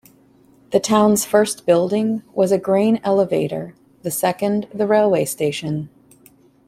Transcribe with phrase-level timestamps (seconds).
[0.71, 5.89] The town's first building was a grain elevator, the second the railway station.